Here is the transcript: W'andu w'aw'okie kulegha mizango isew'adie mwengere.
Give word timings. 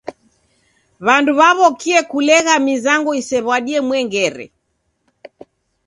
W'andu 1.05 1.31
w'aw'okie 1.39 1.99
kulegha 2.11 2.55
mizango 2.67 3.11
isew'adie 3.21 3.79
mwengere. 3.87 4.45